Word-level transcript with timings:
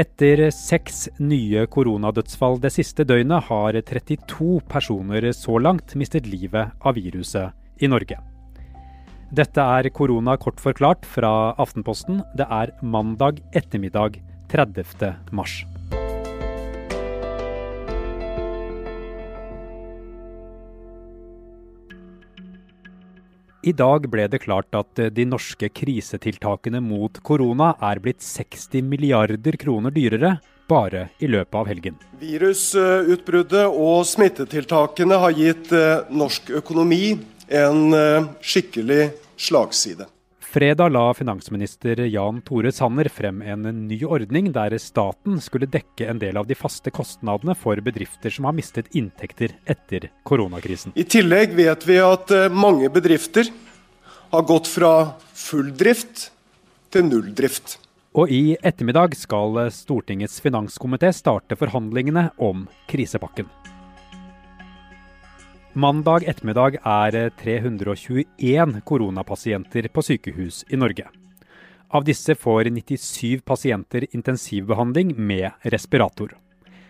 Etter 0.00 0.46
seks 0.54 1.08
nye 1.20 1.66
koronadødsfall 1.68 2.60
det 2.62 2.70
siste 2.72 3.04
døgnet 3.04 3.50
har 3.50 3.76
32 3.76 4.60
personer 4.70 5.26
så 5.36 5.58
langt 5.60 5.92
mistet 5.98 6.28
livet 6.30 6.72
av 6.80 6.96
viruset 6.96 7.82
i 7.84 7.90
Norge. 7.90 8.16
Dette 9.30 9.66
er 9.76 9.90
korona 9.94 10.38
kort 10.40 10.62
forklart 10.62 11.04
fra 11.06 11.52
Aftenposten. 11.60 12.22
Det 12.38 12.48
er 12.48 12.72
mandag 12.80 13.42
ettermiddag 13.52 14.16
30. 14.50 15.12
mars. 15.36 15.60
I 23.60 23.72
dag 23.76 24.06
ble 24.08 24.24
det 24.32 24.38
klart 24.40 24.72
at 24.72 25.00
de 25.12 25.24
norske 25.28 25.68
krisetiltakene 25.68 26.80
mot 26.80 27.18
korona 27.20 27.74
er 27.84 28.00
blitt 28.00 28.24
60 28.24 28.86
milliarder 28.88 29.58
kroner 29.60 29.92
dyrere 29.92 30.38
bare 30.70 31.08
i 31.20 31.28
løpet 31.28 31.58
av 31.60 31.68
helgen. 31.68 31.98
Virusutbruddet 32.22 33.66
og 33.68 34.06
smittetiltakene 34.08 35.18
har 35.20 35.36
gitt 35.36 35.74
eh, 35.76 36.06
norsk 36.08 36.54
økonomi 36.62 37.18
en 37.50 37.92
eh, 37.96 38.30
skikkelig 38.40 39.10
slagside. 39.36 40.08
Fredag 40.50 40.88
la 40.88 41.14
finansminister 41.14 42.00
Jan 42.10 42.40
Tore 42.42 42.72
Sanner 42.72 43.08
frem 43.08 43.38
en 43.42 43.62
ny 43.86 44.00
ordning 44.02 44.48
der 44.50 44.74
staten 44.82 45.36
skulle 45.38 45.68
dekke 45.70 46.08
en 46.10 46.18
del 46.18 46.40
av 46.40 46.48
de 46.48 46.56
faste 46.58 46.90
kostnadene 46.90 47.54
for 47.54 47.78
bedrifter 47.86 48.34
som 48.34 48.48
har 48.48 48.56
mistet 48.58 48.90
inntekter 48.98 49.54
etter 49.70 50.08
koronakrisen. 50.26 50.90
I 50.98 51.06
tillegg 51.06 51.54
vet 51.54 51.86
vi 51.86 52.00
at 52.02 52.34
eh, 52.34 52.48
mange 52.50 52.90
bedrifter 52.90 53.46
har 54.34 54.42
gått 54.50 54.66
fra 54.66 54.92
full 55.38 55.70
drift 55.70 56.32
til 56.90 57.06
null 57.06 57.30
drift. 57.30 57.78
Og 58.18 58.34
i 58.34 58.56
ettermiddag 58.58 59.14
skal 59.14 59.68
Stortingets 59.70 60.42
finanskomité 60.42 61.14
starte 61.14 61.54
forhandlingene 61.62 62.32
om 62.42 62.66
krisepakken. 62.90 63.46
Mandag 65.72 66.24
ettermiddag 66.26 66.80
er 66.82 67.30
321 67.38 68.80
koronapasienter 68.82 69.86
på 69.94 70.02
sykehus 70.02 70.64
i 70.66 70.74
Norge. 70.74 71.04
Av 71.94 72.02
disse 72.02 72.34
får 72.34 72.72
97 72.74 73.44
pasienter 73.46 74.08
intensivbehandling 74.10 75.14
med 75.14 75.52
respirator. 75.62 76.34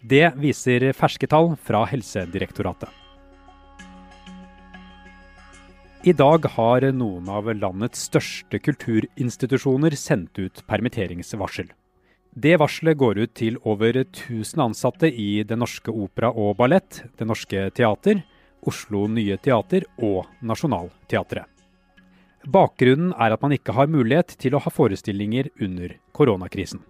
Det 0.00 0.32
viser 0.40 0.88
ferske 0.96 1.28
tall 1.28 1.52
fra 1.60 1.84
Helsedirektoratet. 1.84 2.88
I 6.08 6.16
dag 6.16 6.48
har 6.56 6.88
noen 6.96 7.28
av 7.28 7.52
landets 7.52 8.08
største 8.08 8.56
kulturinstitusjoner 8.56 9.92
sendt 10.00 10.40
ut 10.40 10.64
permitteringsvarsel. 10.64 11.68
Det 12.32 12.56
varselet 12.56 12.96
går 12.96 13.18
ut 13.20 13.36
til 13.36 13.60
over 13.68 14.00
1000 14.00 14.64
ansatte 14.64 15.12
i 15.12 15.42
Det 15.44 15.60
Norske 15.60 15.92
Opera 15.92 16.32
og 16.32 16.56
Ballett, 16.56 17.04
Det 17.20 17.28
Norske 17.28 17.68
Teater, 17.76 18.24
Oslo 18.66 19.06
Nye 19.10 19.36
Teater 19.42 19.86
og 19.98 20.28
Nationaltheatret. 20.40 21.48
Bakgrunnen 22.42 23.12
er 23.14 23.34
at 23.34 23.42
man 23.42 23.54
ikke 23.54 23.74
har 23.76 23.90
mulighet 23.90 24.34
til 24.42 24.56
å 24.56 24.62
ha 24.62 24.70
forestillinger 24.72 25.50
under 25.62 25.94
koronakrisen. 26.16 26.82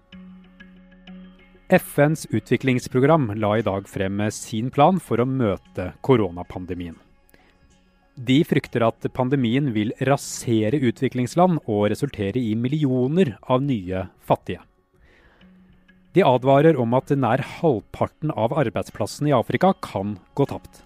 FNs 1.73 2.27
utviklingsprogram 2.29 3.31
la 3.41 3.55
i 3.57 3.65
dag 3.65 3.87
frem 3.89 4.21
sin 4.33 4.69
plan 4.73 4.99
for 5.01 5.21
å 5.21 5.29
møte 5.29 5.93
koronapandemien. 6.05 6.99
De 8.13 8.43
frykter 8.45 8.85
at 8.85 9.07
pandemien 9.17 9.71
vil 9.73 9.95
rasere 10.05 10.77
utviklingsland 10.85 11.63
og 11.65 11.87
resultere 11.95 12.41
i 12.41 12.53
millioner 12.57 13.39
av 13.49 13.65
nye 13.65 14.05
fattige. 14.21 14.61
De 16.13 16.21
advarer 16.29 16.77
om 16.77 16.93
at 16.93 17.09
nær 17.17 17.41
halvparten 17.61 18.35
av 18.37 18.53
arbeidsplassene 18.61 19.33
i 19.33 19.37
Afrika 19.37 19.73
kan 19.81 20.19
gå 20.37 20.45
tapt. 20.51 20.83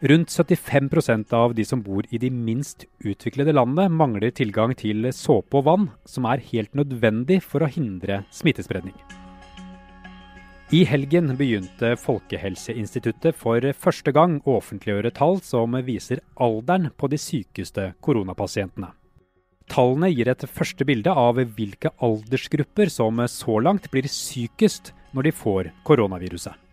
Rundt 0.00 0.28
75% 0.28 1.32
av 1.32 1.54
de 1.54 1.64
som 1.64 1.82
bor 1.84 2.06
i 2.08 2.18
de 2.18 2.30
minst 2.32 2.86
utviklede 3.04 3.52
landene, 3.52 3.90
mangler 3.92 4.32
tilgang 4.32 4.72
til 4.72 5.04
såpe 5.12 5.58
og 5.60 5.66
vann, 5.66 5.88
som 6.08 6.24
er 6.24 6.40
helt 6.52 6.72
nødvendig 6.72 7.42
for 7.44 7.60
å 7.60 7.68
hindre 7.68 8.22
smittespredning. 8.32 8.96
I 10.72 10.86
helgen 10.88 11.34
begynte 11.36 11.96
Folkehelseinstituttet 12.00 13.36
for 13.36 13.60
første 13.76 14.14
gang 14.16 14.38
å 14.46 14.56
offentliggjøre 14.62 15.12
tall 15.18 15.42
som 15.44 15.76
viser 15.84 16.24
alderen 16.40 16.88
på 16.96 17.10
de 17.12 17.20
sykeste 17.20 17.90
koronapasientene. 18.00 18.94
Tallene 19.68 20.08
gir 20.14 20.32
et 20.32 20.48
første 20.48 20.88
bilde 20.88 21.12
av 21.12 21.42
hvilke 21.58 21.92
aldersgrupper 22.00 22.88
som 22.88 23.20
så 23.28 23.60
langt 23.60 23.92
blir 23.92 24.08
sykest 24.08 24.94
når 25.12 25.28
de 25.28 25.36
får 25.44 25.72
koronaviruset. 25.84 26.69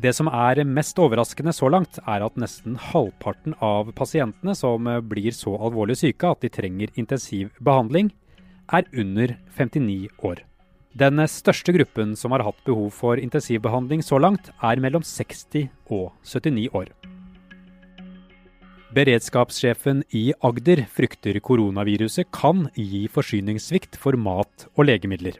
Det 0.00 0.14
som 0.16 0.30
er 0.32 0.62
mest 0.64 0.96
overraskende 1.02 1.52
så 1.52 1.68
langt, 1.68 1.98
er 2.08 2.22
at 2.24 2.38
nesten 2.40 2.78
halvparten 2.80 3.56
av 3.60 3.90
pasientene 3.98 4.54
som 4.56 4.86
blir 5.10 5.34
så 5.36 5.52
alvorlig 5.60 5.98
syke 6.00 6.30
at 6.30 6.40
de 6.40 6.48
trenger 6.52 6.94
intensiv 6.96 7.50
behandling, 7.60 8.08
er 8.72 8.86
under 8.96 9.34
59 9.58 10.08
år. 10.24 10.40
Den 10.96 11.20
største 11.28 11.74
gruppen 11.76 12.16
som 12.16 12.32
har 12.32 12.46
hatt 12.46 12.64
behov 12.64 12.88
for 12.96 13.20
intensivbehandling 13.20 14.00
så 14.02 14.18
langt, 14.22 14.48
er 14.62 14.80
mellom 14.80 15.04
60 15.04 15.68
og 15.92 16.14
79 16.24 16.70
år. 16.72 16.88
Beredskapssjefen 18.90 20.00
i 20.16 20.32
Agder 20.42 20.82
frykter 20.90 21.36
koronaviruset 21.44 22.26
kan 22.34 22.64
gi 22.74 23.04
forsyningssvikt 23.12 24.00
for 24.00 24.18
mat 24.18 24.66
og 24.74 24.88
legemidler. 24.88 25.36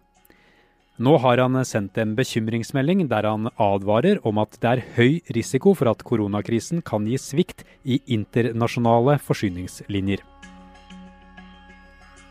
Nå 1.01 1.15
har 1.17 1.41
han 1.41 1.57
sendt 1.65 1.97
en 1.97 2.11
bekymringsmelding 2.13 3.07
der 3.09 3.25
han 3.25 3.49
advarer 3.57 4.19
om 4.29 4.37
at 4.43 4.59
det 4.61 4.69
er 4.69 4.83
høy 4.99 5.33
risiko 5.33 5.73
for 5.73 5.89
at 5.89 6.05
koronakrisen 6.05 6.83
kan 6.85 7.07
gi 7.09 7.17
svikt 7.17 7.65
i 7.89 8.03
internasjonale 8.13 9.17
forsyningslinjer. 9.25 10.21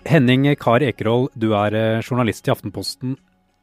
Henning 0.05 0.45
Kar 0.61 0.85
Ekerhold, 0.85 1.31
du 1.33 1.49
er 1.57 1.73
eh, 1.73 2.05
journalist 2.05 2.45
i 2.45 2.53
Aftenposten. 2.53 3.17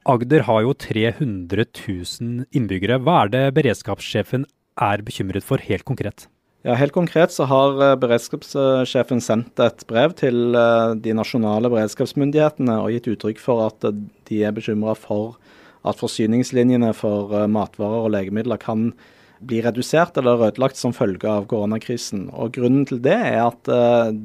Agder 0.06 0.43
har 0.47 0.67
jo 0.67 0.75
300 0.75 1.65
000 1.71 2.50
innbyggere. 2.50 2.99
Hva 2.99 3.23
er 3.25 3.33
det 3.37 3.44
beredskapssjefen 3.56 4.44
er 4.77 5.06
bekymret 5.06 5.47
for 5.47 5.62
helt 5.62 5.87
konkret? 5.87 6.27
Ja, 6.66 6.75
Helt 6.75 6.97
konkret 6.97 7.31
så 7.31 7.44
har 7.47 7.77
eh, 7.78 7.93
beredskapssjefen 8.03 9.21
sendt 9.22 9.60
et 9.62 9.84
brev 9.87 10.16
til 10.19 10.56
eh, 10.59 10.97
de 10.99 11.12
nasjonale 11.15 11.71
beredskapsmyndighetene 11.71 12.81
og 12.82 12.91
gitt 12.91 13.06
uttrykk 13.12 13.38
for 13.38 13.69
at 13.69 13.87
eh, 13.87 14.00
de 14.27 14.41
er 14.43 14.56
bekymra 14.56 14.97
for 14.99 15.37
at 15.87 16.03
forsyningslinjene 16.03 16.91
for 16.99 17.47
matvarer 17.47 18.09
og 18.09 18.10
legemidler 18.16 18.59
kan 18.59 18.88
bli 19.47 19.60
redusert 19.62 20.19
eller 20.19 20.43
ødelagt 20.49 20.81
som 20.81 20.97
følge 20.97 21.31
av 21.31 21.47
koronakrisen. 21.47 22.26
Og 22.34 22.56
Grunnen 22.59 22.82
til 22.91 22.99
det 23.05 23.15
er 23.15 23.44
at 23.44 23.71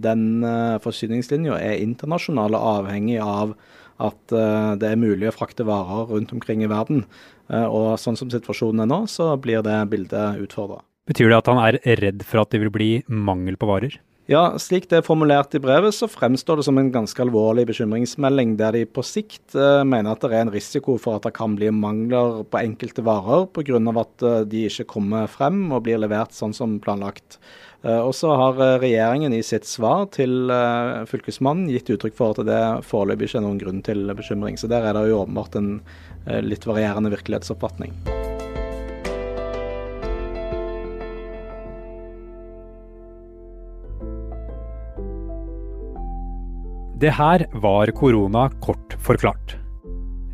den 0.01 0.41
forsyningslinja 0.81 1.61
er 1.61 1.83
internasjonal 1.83 2.57
og 2.57 2.69
avhengig 2.79 3.19
av 3.21 3.53
at 4.01 4.33
det 4.81 4.89
er 4.89 4.97
mulig 4.97 5.29
å 5.29 5.35
frakte 5.35 5.67
varer 5.69 6.09
rundt 6.15 6.33
omkring 6.33 6.65
i 6.65 6.71
verden. 6.71 7.03
Og 7.51 7.91
sånn 8.01 8.17
som 8.17 8.33
situasjonen 8.33 8.87
er 8.87 8.95
nå, 8.95 9.03
så 9.11 9.35
blir 9.37 9.61
det 9.67 9.83
bildet 9.91 10.41
utfordra. 10.41 10.81
Betyr 11.11 11.27
det 11.27 11.41
at 11.41 11.51
han 11.51 11.59
er 11.59 11.81
redd 11.99 12.23
for 12.23 12.45
at 12.45 12.53
det 12.53 12.61
vil 12.63 12.71
bli 12.71 12.91
mangel 13.11 13.59
på 13.59 13.67
varer? 13.67 13.99
Ja, 14.31 14.53
slik 14.61 14.85
det 14.87 14.99
er 14.99 15.03
formulert 15.03 15.55
i 15.57 15.59
brevet, 15.59 15.91
så 15.97 16.07
fremstår 16.07 16.61
det 16.61 16.63
som 16.67 16.77
en 16.79 16.91
ganske 16.93 17.19
alvorlig 17.19 17.65
bekymringsmelding, 17.67 18.53
der 18.59 18.77
de 18.77 18.83
på 18.87 19.03
sikt 19.03 19.57
eh, 19.57 19.81
mener 19.83 20.13
at 20.13 20.21
det 20.23 20.29
er 20.29 20.45
en 20.45 20.53
risiko 20.53 20.95
for 21.01 21.17
at 21.17 21.25
det 21.25 21.33
kan 21.35 21.57
bli 21.57 21.71
mangler 21.75 22.45
på 22.47 22.61
enkelte 22.61 23.03
varer 23.03 23.49
pga. 23.51 23.81
at 24.05 24.23
eh, 24.29 24.37
de 24.53 24.63
ikke 24.69 24.87
kommer 24.93 25.27
frem 25.27 25.65
og 25.73 25.83
blir 25.83 25.99
levert 25.99 26.37
sånn 26.37 26.55
som 26.55 26.79
planlagt. 26.79 27.41
Eh, 27.83 27.99
og 27.99 28.13
så 28.15 28.31
har 28.37 28.61
eh, 28.61 28.77
regjeringen 28.85 29.33
i 29.33 29.43
sitt 29.43 29.65
svar 29.65 30.05
til 30.15 30.53
eh, 30.53 31.03
fylkesmannen 31.09 31.67
gitt 31.73 31.89
uttrykk 31.89 32.15
for 32.15 32.37
at 32.37 32.45
det 32.47 32.63
foreløpig 32.87 33.27
ikke 33.27 33.41
er 33.41 33.47
noen 33.49 33.61
grunn 33.65 33.83
til 33.83 34.05
bekymring. 34.15 34.55
Så 34.55 34.71
der 34.71 34.85
er 34.85 34.95
det 34.95 35.09
jo 35.09 35.23
åpenbart 35.25 35.59
en 35.59 35.79
eh, 36.27 36.43
litt 36.45 36.69
varierende 36.69 37.11
virkelighetsoppfatning. 37.17 38.20
Det 47.01 47.09
her 47.17 47.47
var 47.63 47.89
korona 47.97 48.43
kort 48.61 48.93
forklart. 49.01 49.55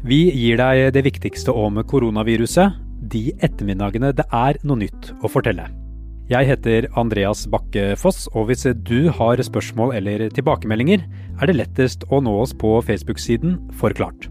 Vi 0.03 0.25
gir 0.35 0.59
deg 0.59 0.89
det 0.97 1.05
viktigste 1.05 1.53
om 1.55 1.79
koronaviruset 1.87 2.75
de 3.07 3.29
ettermiddagene 3.39 4.11
det 4.17 4.25
er 4.35 4.59
noe 4.67 4.81
nytt 4.81 5.13
å 5.23 5.31
fortelle. 5.31 5.69
Jeg 6.27 6.49
heter 6.49 6.89
Andreas 6.99 7.45
Bakke 7.47 7.93
Foss, 7.95 8.25
og 8.35 8.49
hvis 8.49 8.67
du 8.83 9.07
har 9.15 9.39
spørsmål 9.39 9.95
eller 9.95 10.27
tilbakemeldinger, 10.35 11.05
er 11.39 11.47
det 11.47 11.55
lettest 11.55 12.03
å 12.11 12.19
nå 12.19 12.35
oss 12.41 12.51
på 12.51 12.81
Facebook-siden 12.83 13.61
Forklart. 13.79 14.27